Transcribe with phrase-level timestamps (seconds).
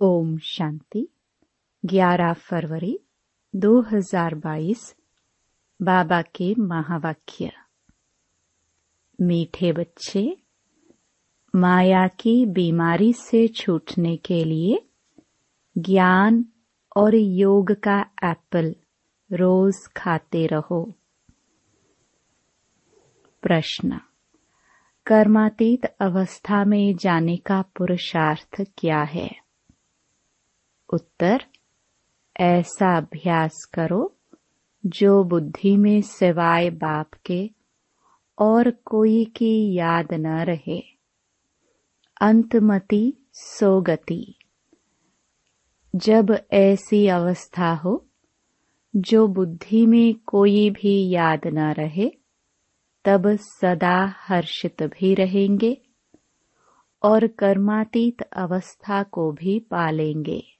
[0.00, 1.08] ओम शांति।
[1.84, 3.00] 11 फरवरी
[3.56, 4.96] 2022
[5.82, 7.52] बाबा के महावाक्य।
[9.20, 10.36] मीठे बच्चे,
[11.56, 14.86] माया की बीमारी से छूटने के लिए
[15.78, 16.44] ज्ञान
[16.96, 18.76] और योग का एप्पल
[19.32, 20.92] रोज खाते रहो।
[23.42, 24.00] प्रश्न,
[25.06, 29.45] कर्मातीत अवस्था में जाने का पुरुषार्थ क्या है?
[30.92, 31.44] उत्तर,
[32.40, 34.16] ऐसा अभ्यास करो,
[34.86, 37.50] जो बुद्धि में सिवाय बाप के
[38.38, 40.82] और कोई की याद न रहे।
[42.20, 44.38] अंतमति सोगति।
[45.96, 48.06] जब ऐसी अवस्था हो,
[48.96, 52.10] जो बुद्धि में कोई भी याद न रहे,
[53.04, 55.82] तब सदा हर्षित भी रहेंगे
[57.02, 60.55] और कर्मातीत अवस्था को भी पालेंगे।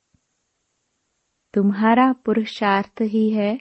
[1.56, 3.60] तुम्हारा पुरुषार्थ ही है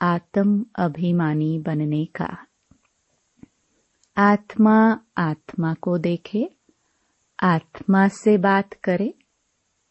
[0.00, 2.46] आत्म अभिमानी बनने का।
[4.16, 6.50] आत्मा आत्मा को देखे,
[7.42, 9.14] आत्मा से बात करे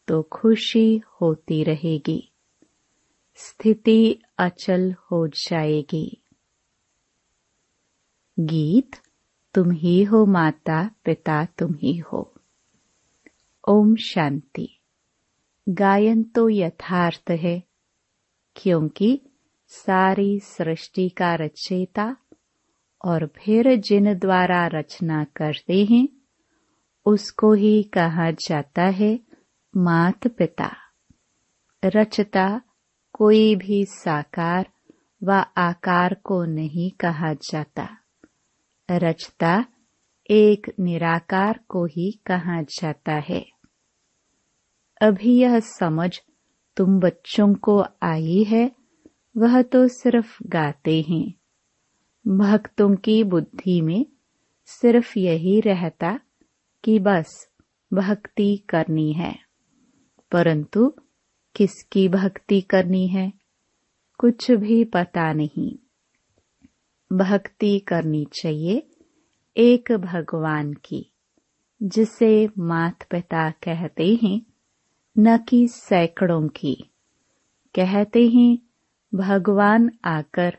[0.08, 2.32] तो खुशी होती रहेगी,
[3.34, 6.22] स्थिति अचल हो जाएगी।
[8.38, 8.90] गीत,
[9.54, 12.34] तुम ही हो माता, पिता तुम ही हो।
[13.68, 14.78] ओम शांति।
[15.68, 17.62] गायन तो यथार्थ है,
[18.56, 19.20] क्योंकि
[19.66, 22.16] सारी सृष्टि का रचयिता
[23.04, 26.08] और फिर जिन द्वारा रचना करते हैं,
[27.06, 29.20] उसको ही कहा जाता है
[29.76, 30.76] मात पिता
[31.84, 32.60] रचता
[33.12, 34.68] कोई भी साकार
[35.24, 37.88] व आकार को नहीं कहा जाता।
[38.90, 39.64] रचता
[40.30, 43.51] एक निराकार को ही कहा जाता है।
[45.02, 46.20] अभी यह समझ
[46.76, 48.72] तुम बच्चों को आई है,
[49.36, 51.34] वह तो सिर्फ़ गाते हैं।
[52.36, 54.06] भक्तों की बुद्धि में
[54.66, 56.20] सिर्फ़ यही रहता
[56.84, 57.50] कि बस
[57.94, 59.38] भक्ति करनी है।
[60.32, 60.94] परंतु
[61.56, 63.32] किसकी भक्ति करनी है,
[64.18, 65.78] कुछ भी पता नहीं।
[67.12, 68.86] भक्ति करनी चाहिए
[69.56, 71.12] एक भगवान की,
[71.82, 74.51] जिसे मात पिता कहते हैं।
[75.18, 76.74] न कि सैकड़ों की।
[77.74, 78.58] कहते हैं,
[79.14, 80.56] भगवान आकर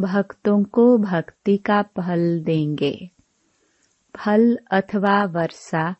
[0.00, 3.10] भक्तों को भक्ति का फल देंगे।
[4.16, 5.94] फल अथवा वर्षा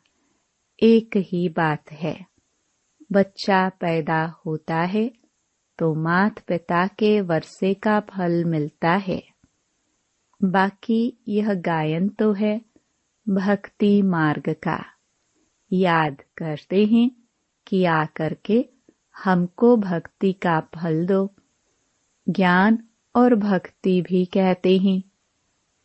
[0.83, 2.27] एक ही बात है।
[3.13, 5.13] बच्चा पैदा होता है
[5.79, 9.23] तो मात पिता के वर्षे का फल मिलता है।
[10.45, 12.61] बाकी यह गायन तो है
[13.29, 14.85] भक्ति मार्ग का।
[15.73, 17.11] याद करते हैं
[17.67, 18.69] कि आकर के
[19.25, 21.35] हमको भक्ति का फल दो।
[22.29, 22.79] ज्ञान
[23.17, 25.03] और भक्ति भी कहते हैं।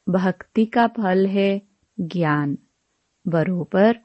[0.10, 1.62] भक्ति का फल है
[2.00, 2.58] ज्ञान।
[3.28, 4.00] बरोबर,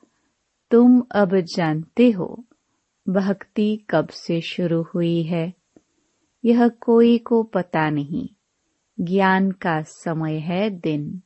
[0.70, 2.44] तुम अब जानते हो
[3.09, 5.54] भक्ति कब से शुरू हुई है।
[6.44, 8.28] यह कोई को पता नहीं।
[9.00, 11.22] ज्ञान का समय है दिन।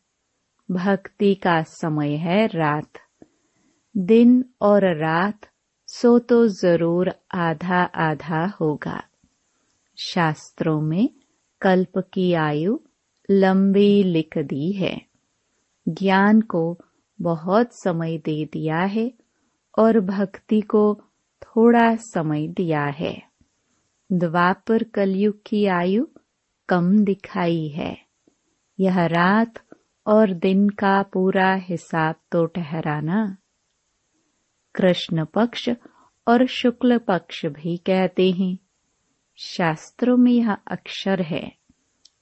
[0.71, 2.93] भक्ति का समय है रात।
[3.97, 5.50] दिन और रात
[5.91, 9.03] सो तो ज़रूर आधा आधा होगा।
[9.99, 11.09] शास्त्रों में
[11.61, 12.79] कल्प की आयु
[13.31, 15.03] लंबी लिख दी है।
[15.89, 16.79] ज्ञान को
[17.21, 19.13] बहुत समय दे दिया है
[19.79, 20.95] और भक्ति को
[21.43, 23.23] थोड़ा समय दिया है।
[24.13, 26.07] द्वापर कलयुग की आयु
[26.69, 27.99] कम दिखाई है।
[28.81, 29.55] यह रात
[30.07, 33.37] और दिन का पूरा हिसाब तो ठहराना
[34.75, 35.71] कृष्ण पक्ष
[36.29, 38.59] और शुक्ल पक्ष भी कहते हैं।
[39.37, 41.53] शास्त्रों में यह अक्षर है।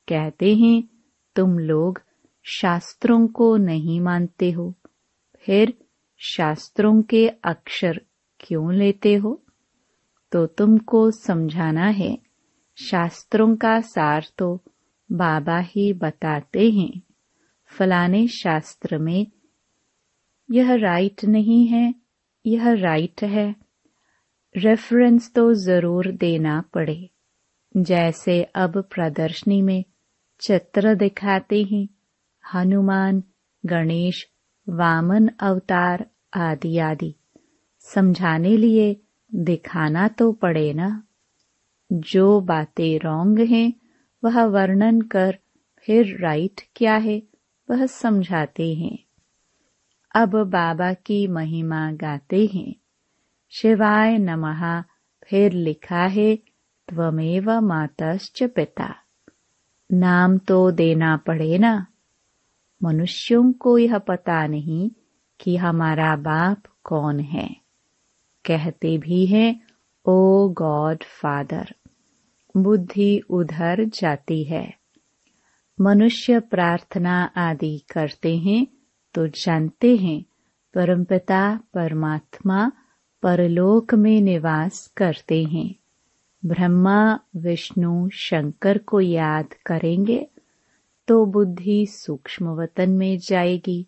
[0.08, 0.88] कहते हैं,
[1.36, 2.02] तुम लोग
[2.44, 4.74] शास्त्रों को नहीं मानते हो।
[5.36, 5.74] फिर
[6.18, 8.00] शास्त्रों के अक्षर
[8.40, 9.42] क्यों लेते हो?
[10.32, 12.18] तो तुमको समझाना है,
[12.76, 14.62] शास्त्रों का सार तो
[15.12, 17.02] बाबा ही बताते हैं।
[17.78, 19.26] फलाने शास्त्र में
[20.50, 22.07] यह राइट नहीं है
[22.46, 23.56] यह राइट है।
[24.56, 27.10] रेफरेंस तो ज़रूर देना पड़े।
[27.76, 29.84] जैसे अब प्रदर्शनी में
[30.40, 31.88] चित्र दिखाते हैं।
[32.54, 33.22] हनुमान,
[33.66, 34.28] गणेश,
[34.68, 37.14] वामन अवतार आदि आदि।
[37.80, 39.00] समझाने लिए
[39.34, 41.02] दिखाना तो पड़े ना।
[41.92, 43.72] जो बातें रॉन्ग हैं,
[44.24, 45.38] वह वर्णन कर
[45.78, 47.22] फिर राइट क्या है,
[47.70, 48.98] वह समझाते हैं।
[50.18, 52.74] अब बाबा की महिमा गाते हैं।
[53.50, 54.82] शिवाय नमः,
[55.24, 56.36] फिर लिखा है,
[56.88, 58.94] त्वमेव मातश्च पिता।
[59.92, 61.86] नाम तो देना पड़े ना।
[62.82, 64.90] मनुष्यों को यह पता नहीं
[65.40, 67.56] कि हमारा बाप कौन है।
[68.44, 69.60] कहते भी हैं,
[70.06, 71.74] ओ गॉड फादर,
[72.56, 74.74] बुद्धि उधर जाती है।
[75.80, 78.66] मनुष्य प्रार्थना आदि करते हैं
[79.18, 80.24] तो जानते हैं,
[80.74, 82.72] परमपिता, परमात्मा,
[83.22, 85.74] परलोक में निवास करते हैं।
[86.44, 90.28] ब्रह्मा, विष्णु, शंकर को याद करेंगे
[91.08, 93.86] तो बुद्धि सूक्ष्म वतन में जाएगी।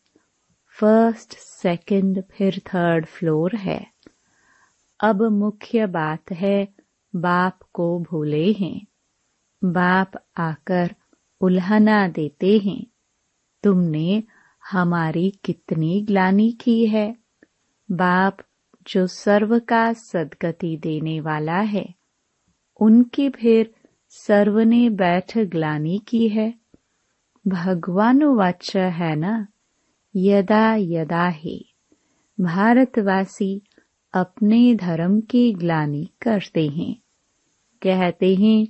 [0.81, 3.87] फ़र्स्ट सेकंड फिर थर्ड फ्लोर है।
[5.01, 6.69] अब मुख्य बात है,
[7.17, 8.87] बाप को भूले हैं।
[9.65, 10.95] बाप आकर
[11.41, 12.87] उल्हना देते हैं,
[13.63, 14.23] तुमने
[14.71, 17.17] हमारी कितनी ग्लानी की है।
[17.91, 18.37] बाप,
[18.89, 21.95] जो सर्व का सदगति देने वाला है,
[22.81, 23.75] उनकी फिर
[24.09, 26.55] सर्व ने बैठ ग्लानी की है।
[27.49, 29.47] भगवान वाच है ना?
[30.17, 31.75] यदा यदा ही।
[32.41, 33.63] भारतवासी
[34.13, 36.95] अपने धर्म की ग्लानी करते हैं।
[37.83, 38.67] कहते हैं,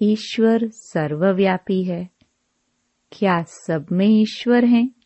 [0.00, 2.10] ईश्वर सर्वव्यापी है।
[3.12, 5.01] क्या सब में ईश्वर हैं?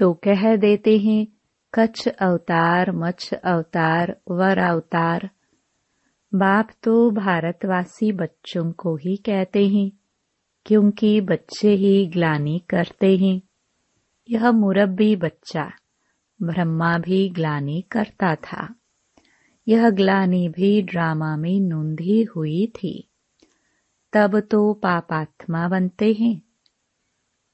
[0.00, 1.26] तो कह देते हैं,
[1.74, 5.30] कच्छ अवतार, मच्छ अवतार, वर अवतार।
[6.34, 9.90] बाप तो भारतवासी बच्चों को ही कहते हैं,
[10.66, 13.40] क्योंकि बच्चे ही ग्लानी करते हैं।
[14.30, 15.70] यह मुरब्बी बच्चा,
[16.42, 18.74] ब्रह्मा भी ग्लानी करता था।
[19.68, 23.10] यह ग्लानी भी ड्रामा में नूंधी हुई थी।
[24.12, 26.42] तब तो पापात्मा बनते हैं।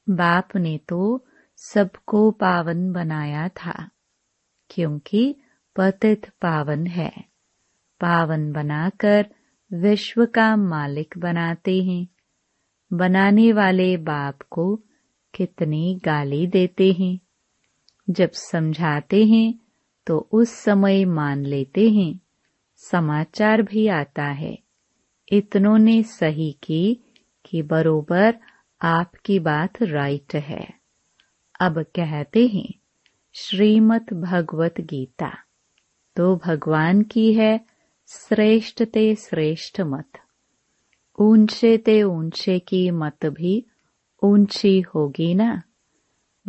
[0.08, 1.25] बाप ने तो
[1.56, 3.90] सबको पावन बनाया था,
[4.70, 5.36] क्योंकि
[5.76, 7.12] पतित पावन है।
[8.00, 9.26] पावन बनाकर
[9.72, 12.06] विश्व का मालिक बनाते हैं।
[12.92, 14.76] बनाने वाले बाप को
[15.34, 17.18] कितनी गाली देते हैं।
[18.10, 19.60] जब समझाते हैं
[20.06, 22.20] तो उस समय मान लेते हैं।
[22.76, 24.58] समाचार भी आता है।
[25.32, 27.04] इतनों ने सही की
[27.44, 28.38] कि बरोबर
[28.82, 30.75] आपकी बात राइट है।
[31.60, 32.74] अब कहते हैं
[33.34, 35.32] श्रीमत भगवत गीता।
[36.16, 37.60] तो भगवान की है,
[38.06, 40.08] श्रेष्ठ ते श्रेष्ठ मत।
[41.18, 43.66] ऊँचे ते ऊँचे की मत भी
[44.22, 45.62] ऊँची होगी ना?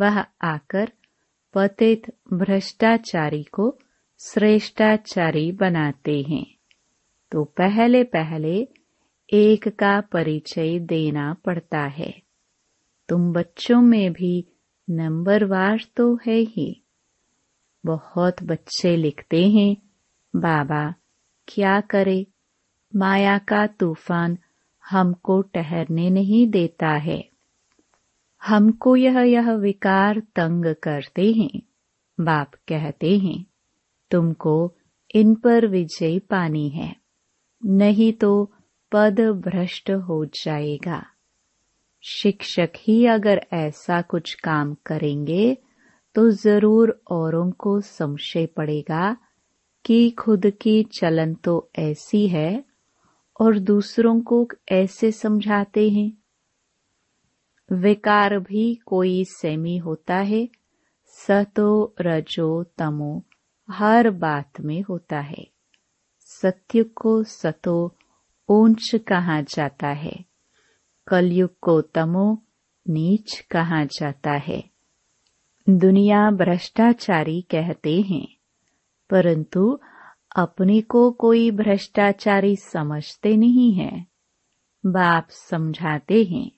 [0.00, 0.92] वह आकर
[1.54, 3.78] पतित भ्रष्टाचारी को
[4.18, 6.46] श्रेष्ठाचारी बनाते हैं।
[7.32, 8.68] तो पहले पहले
[9.32, 12.22] एक का परिचय देना पड़ता है।
[13.08, 14.46] तुम बच्चों में भी
[14.90, 16.82] नंबरवार तो है ही।
[17.86, 19.76] बहुत बच्चे लिखते हैं,
[20.36, 20.94] बाबा,
[21.48, 22.26] क्या करे?
[22.96, 24.38] माया का तूफ़ान
[24.90, 27.28] हमको ठहरने नहीं देता है।
[28.42, 31.60] हमको यह यह विकार तंग करते हैं,
[32.20, 33.44] बाप कहते हैं।
[34.10, 34.74] तुमको
[35.14, 36.96] इन पर विजय पानी है,
[37.62, 38.52] नहीं तो
[38.92, 41.04] पद भ्रष्ट हो जाएगा।
[42.02, 45.56] शिक्षक ही अगर ऐसा कुछ काम करेंगे
[46.14, 49.16] तो ज़रूर औरों को संशय पड़ेगा
[49.84, 52.64] कि खुद की चलन तो ऐसी है
[53.40, 56.12] और दूसरों को ऐसे समझाते हैं।
[57.72, 60.48] विकार भी कोई सेमी होता है,
[61.06, 63.22] सतो रजो तमो,
[63.70, 65.46] हर बात में होता है।
[66.20, 67.94] सत्य को सतो
[68.48, 70.27] ऊंच कहा जाता है।
[71.08, 72.42] कलयुग को तमो
[72.88, 74.64] नीच कहा जाता है।
[75.70, 78.28] दुनिया भ्रष्टाचारी कहते हैं,
[79.10, 79.80] परंतु
[80.36, 84.06] अपने को कोई भ्रष्टाचारी समझते नहीं है।
[84.86, 86.50] बाप समझाते हैं,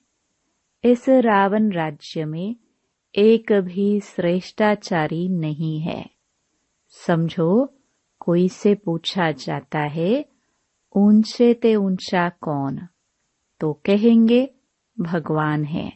[0.83, 2.55] इस रावण राज्य में
[3.15, 6.09] एक भी श्रेष्ठाचारी नहीं है।
[6.89, 7.73] समझो,
[8.19, 10.25] कोई से पूछा जाता है,
[10.95, 12.87] ऊँचे ते ऊँचा कौन?
[13.61, 14.49] तो कहेंगे,
[14.99, 15.93] भगवान है।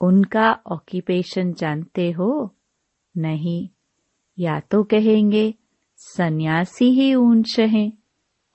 [0.00, 2.54] उनका ऑक्यूपेशन जानते हो?
[3.16, 3.68] नहीं।
[4.38, 5.54] या तो कहेंगे,
[5.96, 7.92] सन्यासी ही ऊंच हैं,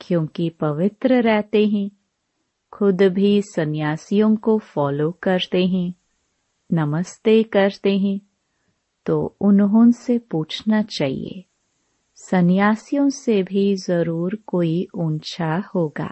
[0.01, 1.91] क्योंकि पवित्र रहते हैं।
[2.71, 5.93] खुद भी सन्यासियों को फॉलो करते हैं,
[6.73, 8.19] नमस्ते करते हैं।
[9.05, 11.45] तो उन्होंने पूछना चाहिए,
[12.15, 16.11] सन्यासियों से भी ज़रूर कोई ऊँचा होगा।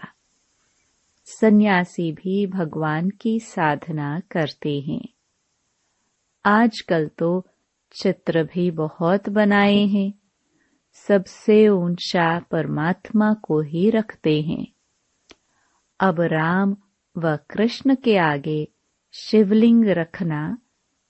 [1.39, 5.09] सन्यासी भी भगवान की साधना करते हैं।
[6.45, 7.47] आजकल तो
[7.91, 10.13] चित्र भी बहुत बनाए हैं।
[10.93, 14.67] सबसे ऊँचा परमात्मा को ही रखते हैं।
[15.99, 16.77] अब राम
[17.17, 18.67] व कृष्ण के आगे
[19.13, 20.57] शिवलिंग रखना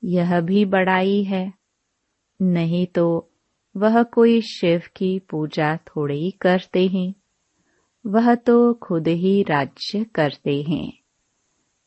[0.03, 1.53] यह भी बड़ाई है।
[2.41, 3.31] नहीं तो
[3.77, 7.13] वह कोई शिव की पूजा थोड़ी करते हैं।
[8.05, 10.93] वह तो खुद ही राज्य करते हैं।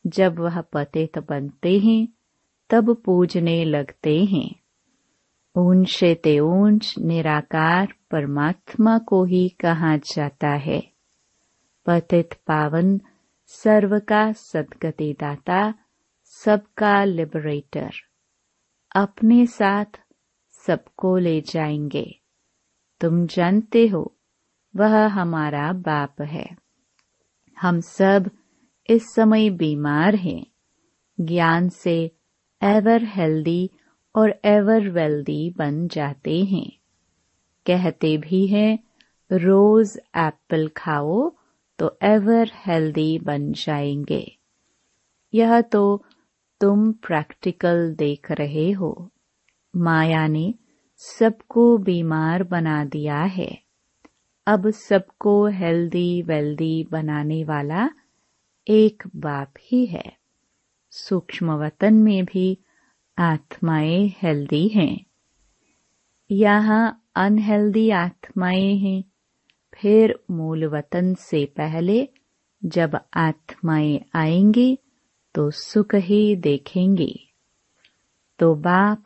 [0.07, 2.07] जब वह पतित बनते हैं,
[2.69, 4.55] तब पूजने लगते हैं।
[5.57, 10.91] ऊंच ते ऊंच निराकार परमात्मा को ही कहा जाता है।
[11.85, 13.01] पतित पावन,
[13.45, 15.73] सर्व का सदगति दाता
[16.23, 17.89] सबका लिबरेटर
[18.95, 19.99] अपने साथ
[20.51, 22.19] सबको ले जाएँगे।
[23.01, 24.14] तुम जानते हो
[24.77, 26.57] वह हमारा बाप है।
[27.61, 28.31] हम सब
[28.89, 30.45] इस समय बीमार हैं।
[31.21, 32.11] ज्ञान से
[32.63, 33.69] एवर हेल्दी
[34.15, 36.71] और एवर वेल्दी बन जाते हैं।
[37.65, 38.79] कहते भी हैं,
[39.31, 41.35] रोज एप्पल खाओ
[41.79, 44.37] तो एवर हेल्दी बन जाएँगे।
[45.33, 46.05] यह तो
[46.61, 49.11] तुम प्रैक्टिकल देख रहे हो।
[49.75, 50.53] माया ने
[50.97, 53.64] सबको बीमार बना दिया है।
[54.47, 57.89] अब सबको हेल्दी वेल्दी बनाने वाला
[58.67, 60.17] एक बाप ही है।
[60.91, 62.57] सूक्ष्म वतन में भी
[63.19, 65.05] आत्माएँ हेल्दी हैं।
[66.31, 69.03] यहाँ अनहेल्दी आत्माएँ हैं।
[69.81, 72.09] फिर मूल वतन से पहले
[72.65, 74.79] जब आत्माएँ आएँगी
[75.35, 77.29] तो सुख ही देखेंगी।
[78.39, 79.03] तो बाप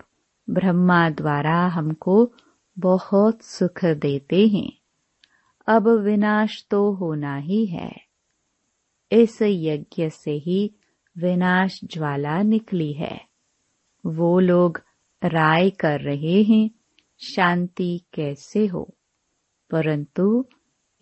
[0.49, 2.33] ब्रह्मा द्वारा हमको
[2.79, 4.78] बहुत सुख देते हैं।
[5.69, 7.95] अब विनाश तो होना ही है।
[9.11, 10.75] इस यज्ञ से ही
[11.17, 13.21] विनाश ज्वाला निकली है।
[14.05, 14.81] वो लोग
[15.23, 16.71] राय कर रहे हैं,
[17.19, 18.97] शांति कैसे हो?
[19.71, 20.45] परंतु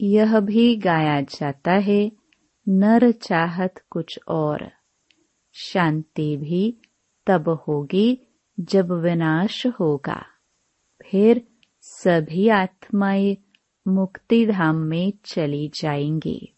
[0.02, 2.12] यह भी गाया जाता है,
[2.70, 4.72] नर चाहत कुछ और।
[5.54, 6.78] शांति भी
[7.28, 8.28] तब होगी
[8.60, 10.26] जब विनाश होगा।
[11.12, 11.48] फिर
[11.82, 13.38] सभी आत्माएँ
[13.88, 16.54] मुक्ति धाम में चली जाएँगी।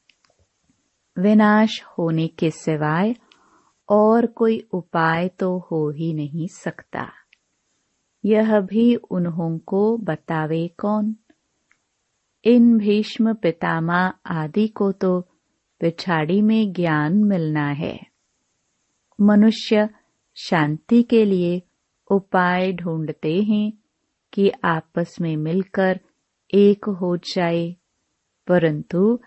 [1.19, 3.15] विनाश होने के सिवाय
[3.89, 7.11] और कोई उपाय तो हो ही नहीं सकता।
[8.25, 11.15] यह भी उन्हों को बतावे कौन?
[12.43, 15.21] इन भीष्म पितामा आदि को तो
[15.79, 17.99] पिछाड़ी में ज्ञान मिलना है।
[19.21, 19.89] मनुष्य
[20.35, 21.61] शांति के लिए
[22.11, 23.73] उपाय ढूंढते हैं
[24.33, 25.99] कि आपस में मिलकर
[26.53, 27.75] एक हो जाए,
[28.47, 29.19] परंतु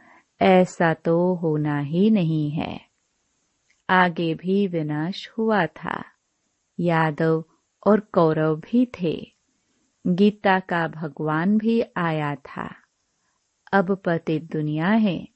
[0.42, 2.80] ऐसा तो होना ही नहीं है।
[3.90, 6.04] आगे भी विनाश हुआ था।
[6.80, 7.44] यादव
[7.86, 9.32] और कौरव भी थे।
[10.06, 12.74] गीता का भगवान भी आया था।
[13.72, 15.28] अब पति दुनिया है।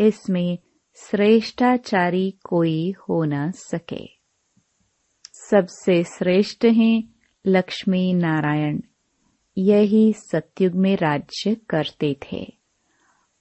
[0.00, 0.58] इसमें
[0.94, 4.08] श्रेष्ठाचारी कोई हो न सके।
[5.32, 7.14] सबसे श्रेष्ठ हैं
[7.46, 8.80] लक्ष्मी नारायण।
[9.56, 12.44] यही सत्युग में राज्य करते थे।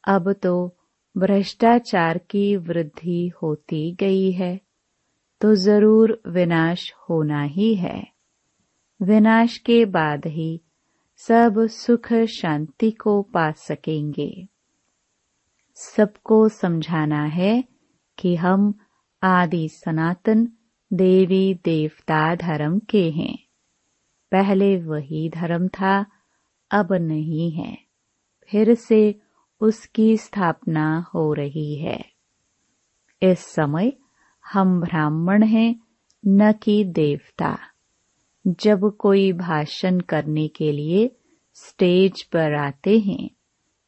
[0.03, 0.75] अब तो
[1.17, 4.60] भ्रष्टाचार की वृद्धि होती गई है
[5.41, 8.07] तो ज़रूर विनाश होना ही है।
[9.01, 10.62] विनाश के बाद ही
[11.17, 14.48] सब सुख शांति को पा सकेंगे।
[15.77, 17.63] सबको समझाना है
[18.17, 18.74] कि हम
[19.24, 20.48] आदि सनातन
[20.93, 23.45] देवी देवता धर्म के हैं।
[24.36, 26.06] पहले वही धर्म था,
[26.72, 27.77] अब नहीं है।
[28.51, 29.20] फिर से
[29.62, 32.06] उसकी स्थापना हो रही है।
[33.22, 33.94] इस समय
[34.54, 35.75] हम ब्राह्मण हैं,
[36.27, 37.60] न कि देवता।
[38.48, 41.15] जब कोई भाषण करने के लिए
[41.54, 43.30] स्टेज पर आते हैं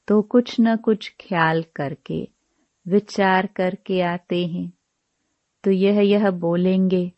[0.07, 2.27] तो कुछ न कुछ ख्याल करके,
[2.87, 4.73] विचार करके आते हैं।
[5.63, 7.11] तो यह यह बोलेंगे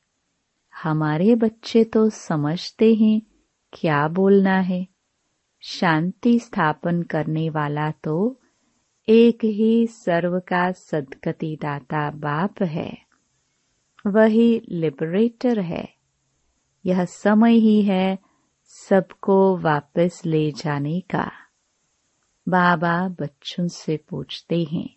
[0.84, 3.22] हमारे बच्चे तो समझते हैं
[3.74, 4.88] क्या बोलना है।
[5.62, 8.42] शांति स्थापन करने वाला तो
[9.10, 12.98] एक ही सर्व का सदगति दाता बाप है।
[14.08, 15.90] वही लिबरेटर है।
[16.86, 18.18] यह समय ही है
[18.66, 21.32] सबको वापस ले जाने का।
[22.50, 24.90] बाबा बच्चों से पूछते हैं,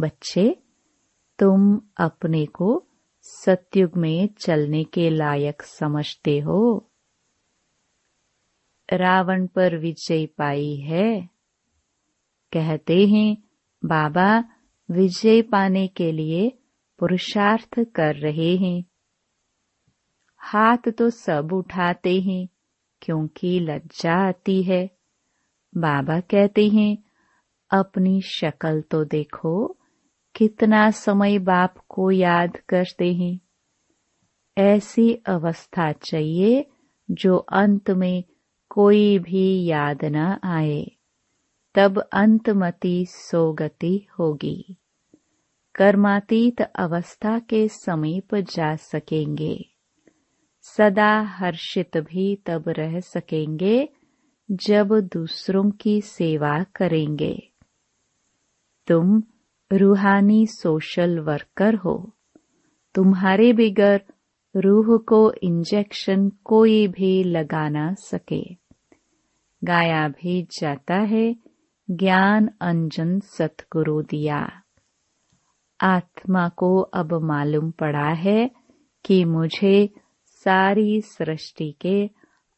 [0.00, 0.56] बच्चे,
[1.38, 2.86] तुम अपने को
[3.22, 6.90] सत्युग में चलने के लायक समझते हो?
[8.92, 11.20] रावण पर विजय पाई है।
[12.52, 13.36] कहते हैं,
[13.84, 14.44] बाबा
[14.90, 16.58] विजय पाने के लिए
[16.98, 18.84] पुरुषार्थ कर रहे हैं।
[20.36, 22.48] हाथ तो सब उठाते हैं,
[23.02, 24.90] क्योंकि लज्जा आती है।
[25.76, 26.98] बाबा कहते हैं,
[27.70, 29.76] अपनी शक्ल तो देखो
[30.34, 33.40] कितना समय बाप को याद करते हैं।
[34.58, 36.66] ऐसी अवस्था चाहिए
[37.10, 38.24] जो अंत में
[38.68, 40.90] कोई भी याद न आए।
[41.74, 44.76] तब अंतमति सोगति होगी।
[45.74, 49.68] कर्मातीत अवस्था के समीप जा सकेंगे।
[50.62, 53.88] सदा हर्षित भी तब रह सकेंगे
[54.50, 57.48] जब दूसरों की सेवा करेंगे।
[58.86, 59.22] तुम
[59.72, 62.12] रूहानी सोशल वर्कर हो।
[62.94, 64.02] तुम्हारे बिगर
[64.56, 68.56] रूह को इंजेक्शन कोई भी लगा ना सके।
[69.64, 71.36] गाया भी जाता है,
[71.90, 74.62] ज्ञान अंजन सतगुरु दिया।
[75.80, 78.50] आत्मा को अब मालूम पड़ा है
[79.04, 79.90] कि मुझे
[80.26, 82.10] सारी सृष्टि के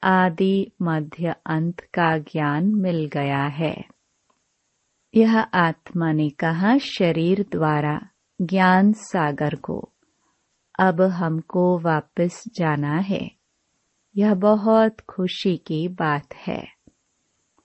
[0.04, 3.94] आदि मध्य अंत का ज्ञान मिल गया है।
[5.14, 8.00] यह आत्मा ने कहा, शरीर द्वारा
[8.42, 9.92] ज्ञान सागर को।
[10.78, 13.30] अब हमको वापस जाना है।
[14.16, 16.66] यह बहुत खुशी की बात है।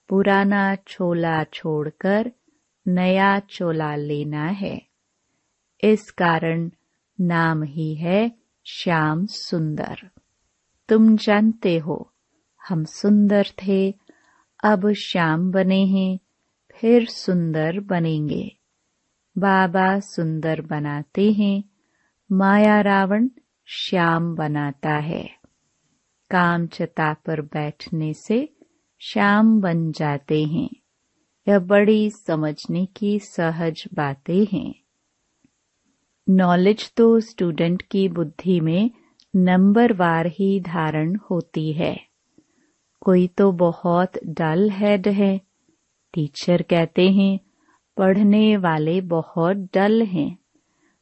[0.08, 2.32] पुराना चोला छोड़कर
[2.88, 4.82] नया चोला लेना है।
[5.84, 6.70] इस कारण
[7.20, 8.32] नाम ही है
[8.66, 10.10] श्याम सुंदर।
[10.88, 12.12] तुम जानते हो,
[12.68, 13.94] हम सुंदर थे,
[14.64, 16.18] अब श्याम बने हैं।
[16.80, 18.56] फिर सुंदर बनेंगे।
[19.38, 21.64] बाबा सुंदर बनाते हैं,
[22.32, 23.28] माया रावण
[23.66, 25.30] श्याम बनाता है।
[26.30, 28.56] काम चता पर बैठने से
[29.00, 30.70] श्याम बन जाते हैं।
[31.48, 34.74] यह बड़ी समझने की सहज बातें हैं।
[36.28, 38.90] नॉलेज तो स्टूडेंट की बुद्धि में
[39.36, 42.00] नंबर वार ही धारण होती है।
[43.00, 45.49] कोई तो बहुत डल हेड है
[46.12, 47.38] टीचर कहते हैं,
[47.96, 50.38] पढ़ने वाले बहुत डल हैं।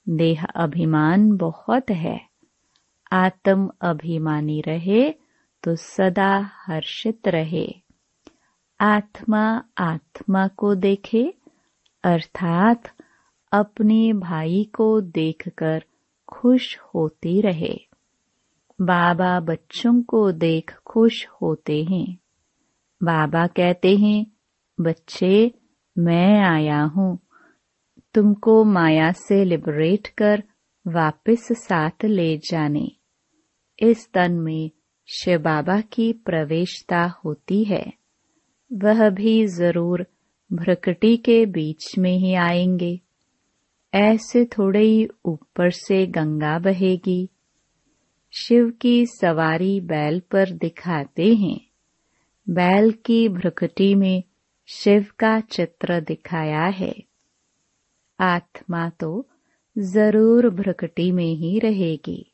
[0.09, 2.21] देह अभिमान बहुत है।
[3.13, 5.11] आत्म अभिमानी रहे
[5.63, 7.75] तो सदा हर्षित रहे।
[8.81, 11.35] आत्मा आत्मा को देखे,
[12.05, 12.83] अर्थात
[13.53, 15.85] अपने भाई को देखकर
[16.29, 17.81] खुश होती रहे।
[18.81, 22.19] बाबा बच्चों को देख खुश होते हैं।
[23.03, 24.27] बाबा कहते हैं
[24.81, 25.53] बच्चे,
[25.99, 27.19] मैं आया हूँ।
[28.15, 30.43] तुमको माया से लिबरेट कर
[30.87, 32.93] वापस साथ ले जाने।
[33.81, 34.71] इस तन में
[35.07, 37.93] शिव बाबा की प्रवेशता होती है।
[38.73, 40.07] वह भी ज़रूर
[40.53, 43.01] भ्रकटी के बीच में ही आएँगे।
[43.95, 47.29] ऐसे थोड़े ही ऊपर से गंगा बहेगी।
[48.33, 51.61] शिव की सवारी बैल पर दिखाते हैं।
[52.49, 54.23] बैल की भ्रकटी में
[54.69, 56.95] शिव का चित्र दिखाया है।
[58.21, 59.29] आत्मा तो
[59.77, 62.33] ज़रूर भ्रकटी में ही रहेगी।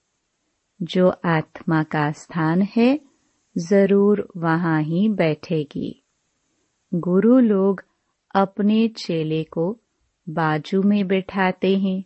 [0.80, 3.00] जो आत्मा का स्थान है,
[3.58, 6.02] ज़रूर वहाँ ही बैठेगी।
[6.92, 7.84] गुरु लोग
[8.34, 9.70] अपने चेले को
[10.28, 12.02] बाजू में बैठाते हैं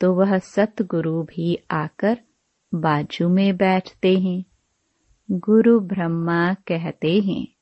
[0.00, 2.18] तो वह सतगुरु भी आकर
[2.74, 4.44] बाजू में बैठते हैं।
[5.30, 7.53] गुरु ब्रह्मा कहते हैं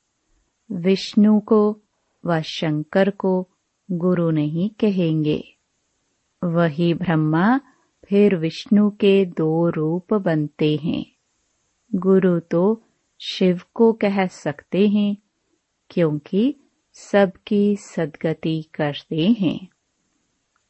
[0.73, 1.81] विष्णु को
[2.27, 3.49] व शंकर को
[3.91, 5.45] गुरु नहीं कहेंगे।
[6.45, 7.59] वही ब्रह्मा
[8.05, 11.07] फिर विष्णु के दो रूप बनते हैं।
[11.95, 12.83] गुरु तो
[13.21, 15.17] शिव को कह सकते हैं,
[15.91, 16.55] क्योंकि
[16.95, 19.69] सबकी सदगति करते हैं।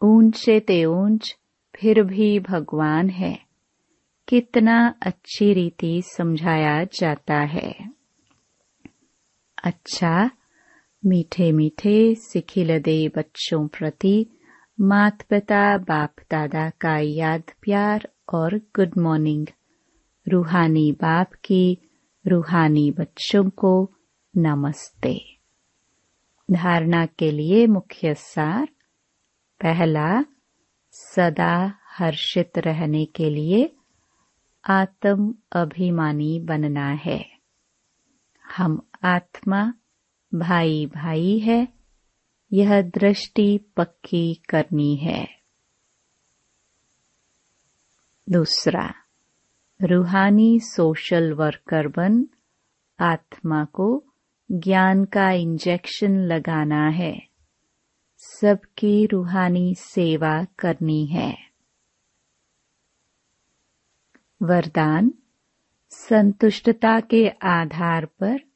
[0.02, 1.36] ऊँचे ते ऊंच
[1.76, 3.38] फिर भी भगवान है।
[4.28, 7.91] कितना अच्छी रीति समझाया जाता है।
[9.62, 10.30] अच्छा
[11.06, 14.26] मीठे मीठे सिखिलदे बच्चों प्रति
[14.80, 19.46] मात पिता बाप दादा का याद, प्यार और गुड मॉर्निंग
[20.28, 21.78] रूहानी बाप की,
[22.26, 23.92] रूहानी बच्चों को
[24.36, 25.38] नमस्ते।
[26.50, 28.66] धारणा के लिए मुख्य सार,
[29.60, 30.24] पहला,
[30.90, 33.76] सदा हर्षित रहने के लिए
[34.68, 37.26] आत्म अभिमानी बनना है।
[38.56, 39.74] हम आत्मा
[40.34, 41.68] भाई भाई है,
[42.52, 45.28] यह दृष्टि पक्की करनी है।
[48.30, 48.94] दूसरा,
[49.82, 52.26] रूहानी सोशल वर्कर बन,
[53.00, 54.04] आत्मा को
[54.52, 57.28] ज्ञान का इंजेक्शन लगाना है।
[58.18, 61.38] सबकी रूहानी सेवा करनी है।
[64.42, 65.12] वरदान,
[65.90, 68.51] संतुष्टता के आधार पर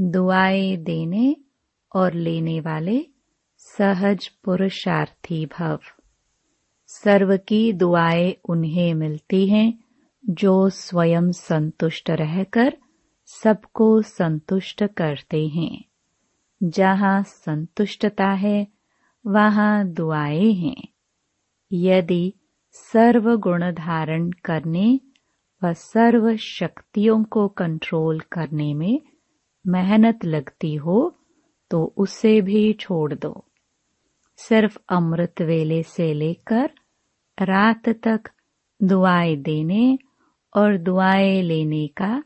[0.00, 1.36] दुआएँ देने
[1.94, 3.06] और लेने वाले
[3.58, 5.80] सहज पुरुषार्थी भव।
[6.86, 9.84] सर्व की दुआएँ उन्हें मिलती हैं,
[10.30, 12.76] जो स्वयं संतुष्ट रहकर
[13.26, 15.84] सबको संतुष्ट करते हैं।
[16.62, 18.68] जहाँ संतुष्टता है,
[19.26, 20.88] वहाँ दुआएँ हैं।
[21.72, 22.34] यदि
[22.72, 25.00] सर्व गुण धारण करने
[25.64, 29.00] व सर्व शक्तियों को कंट्रोल करने में
[29.66, 31.14] मेहनत लगती हो
[31.70, 33.44] तो उसे भी छोड़ दो।
[34.36, 36.70] सिर्फ़ अमृत वेले से लेकर
[37.38, 38.30] रात तक
[38.82, 39.98] दुआएँ देने
[40.56, 42.22] और दुआएँ लेने का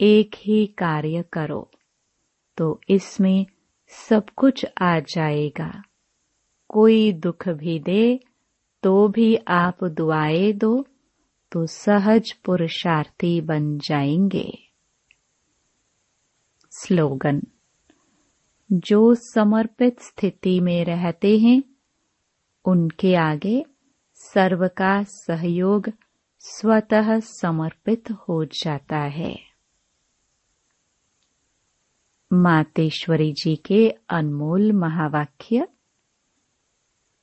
[0.00, 1.70] एक ही कार्य करो
[2.58, 3.46] तो इसमें
[3.92, 5.82] सब कुछ आ जाएगा।
[6.68, 8.20] कोई दुख भी दे
[8.82, 10.84] तो भी आप दुआएँ दो
[11.52, 14.63] तो सहज पुरुषार्थी बन जाएँगे।
[16.84, 17.42] स्लोगन
[18.72, 21.62] जो समर्पित स्थिति में रहते हैं,
[22.64, 23.64] उनके आगे
[24.14, 25.90] सर्व का सहयोग
[26.38, 29.38] स्वतः समर्पित हो जाता है।
[32.32, 35.68] मातेश्वरी जी के अनमोल महावाक्य,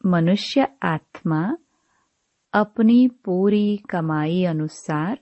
[0.06, 1.58] मनुष्य आत्मा
[2.54, 5.20] अपनी पूरी कमाई अनुसार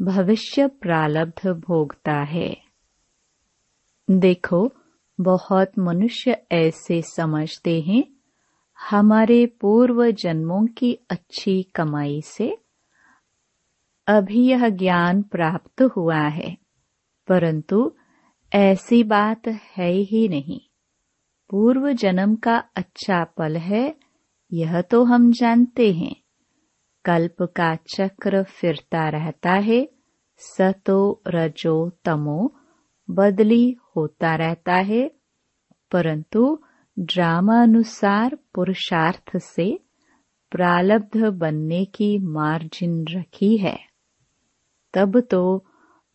[0.00, 2.65] भविष्य प्रारब्ध भोगता है।
[4.10, 4.72] देखो,
[5.20, 8.04] बहुत मनुष्य ऐसे समझते हैं,
[8.90, 12.58] हमारे पूर्व जन्मों की अच्छी कमाई से
[14.06, 16.56] अभी यह ज्ञान प्राप्त हुआ है,
[17.28, 17.92] परंतु
[18.54, 20.60] ऐसी बात है ही नहीं।
[21.50, 23.96] पूर्व जन्म का अच्छा पल है,
[24.52, 26.16] यह तो हम जानते हैं।
[27.04, 29.88] कल्प का चक्र फिरता रहता है,
[30.38, 32.54] सतो रजो तमो
[33.10, 35.10] बदली होता रहता है,
[35.92, 36.62] परंतु
[36.98, 39.80] ड्रामानुसार पुरुषार्थ से
[40.50, 43.78] प्रालब्ध बनने की मार्जिन रखी है।
[44.94, 45.64] तब तो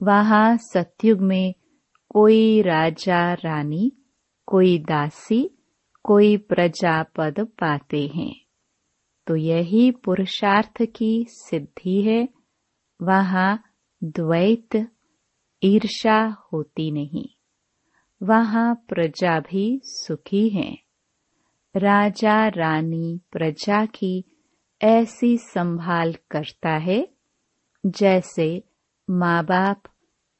[0.03, 1.53] वहाँ सत्युग में
[2.09, 3.91] कोई राजा रानी,
[4.45, 5.57] कोई दासी,
[6.03, 8.35] कोई प्रजा पद पाते हैं।
[9.27, 12.29] तो यही पुरुषार्थ की सिद्धि है।
[13.01, 13.63] वहाँ
[14.03, 14.87] द्वैत
[15.63, 17.40] ईर्षा होती नहीं।
[18.23, 20.77] वहाँ प्रजा भी सुखी है।
[21.75, 24.25] राजा रानी प्रजा की
[24.81, 27.07] ऐसी संभाल करता है,
[27.85, 28.63] जैसे
[29.09, 29.83] माँ बाप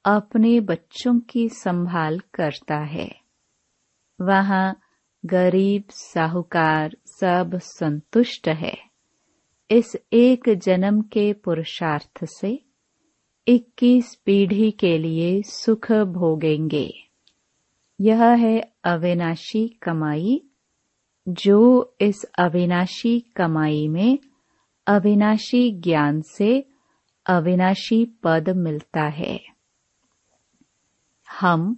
[0.06, 3.16] अपने बच्चों की संभाल करता है।
[4.22, 4.80] वहाँ
[5.26, 8.78] गरीब, साहूकार सब संतुष्ट है।
[9.72, 12.66] इस एक जन्म के पुरुषार्थ से
[13.48, 17.11] इक्कीस पीढ़ी के लिए सुख भोगेंगे।
[18.02, 20.44] यह है अविनाशी कमाई,
[21.30, 24.20] जो इस अविनाशी कमाई में
[24.88, 26.68] अविनाशी ज्ञान से
[27.26, 29.42] अविनाशी पद मिलता है।
[31.42, 31.78] हम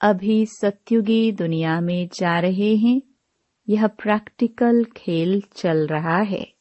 [0.00, 3.02] अभी सत्युगी दुनिया में जा रहे हैं।
[3.68, 6.52] यह प्रैक्टिकल खेल चल रहा है।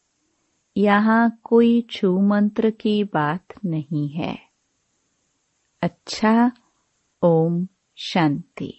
[0.77, 4.39] यहाँ कोई छू मंत्र की बात नहीं है।
[5.81, 6.51] अच्छा
[7.23, 7.67] ओम
[7.97, 8.78] शांति।